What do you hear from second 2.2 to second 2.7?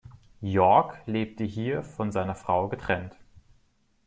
Frau